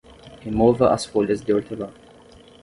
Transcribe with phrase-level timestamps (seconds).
[0.43, 1.91] Remova as folhas de hortelã.